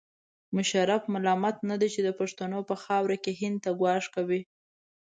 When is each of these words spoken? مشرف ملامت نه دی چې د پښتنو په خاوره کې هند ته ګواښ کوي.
مشرف 0.55 1.01
ملامت 1.13 1.55
نه 1.69 1.75
دی 1.81 1.89
چې 1.95 2.01
د 2.03 2.09
پښتنو 2.19 2.59
په 2.69 2.75
خاوره 2.83 3.17
کې 3.23 3.31
هند 3.41 3.57
ته 3.63 3.69
ګواښ 3.79 4.05
کوي. 4.15 4.41